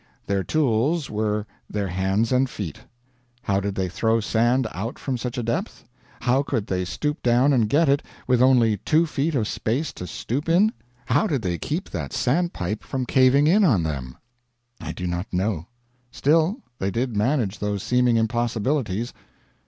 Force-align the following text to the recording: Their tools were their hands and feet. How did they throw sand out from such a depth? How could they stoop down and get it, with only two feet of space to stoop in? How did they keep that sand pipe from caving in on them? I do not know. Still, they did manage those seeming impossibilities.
Their 0.25 0.43
tools 0.43 1.11
were 1.11 1.45
their 1.69 1.89
hands 1.89 2.31
and 2.31 2.49
feet. 2.49 2.79
How 3.43 3.59
did 3.59 3.75
they 3.75 3.87
throw 3.87 4.19
sand 4.19 4.65
out 4.71 4.97
from 4.97 5.15
such 5.15 5.37
a 5.37 5.43
depth? 5.43 5.85
How 6.21 6.41
could 6.41 6.65
they 6.65 6.85
stoop 6.85 7.21
down 7.21 7.53
and 7.53 7.69
get 7.69 7.87
it, 7.87 8.01
with 8.25 8.41
only 8.41 8.77
two 8.77 9.05
feet 9.05 9.35
of 9.35 9.47
space 9.47 9.93
to 9.93 10.07
stoop 10.07 10.49
in? 10.49 10.73
How 11.05 11.27
did 11.27 11.43
they 11.43 11.59
keep 11.59 11.87
that 11.91 12.13
sand 12.13 12.51
pipe 12.51 12.81
from 12.81 13.05
caving 13.05 13.45
in 13.45 13.63
on 13.63 13.83
them? 13.83 14.17
I 14.81 14.91
do 14.91 15.05
not 15.05 15.31
know. 15.31 15.67
Still, 16.11 16.61
they 16.79 16.89
did 16.89 17.15
manage 17.15 17.59
those 17.59 17.83
seeming 17.83 18.17
impossibilities. 18.17 19.13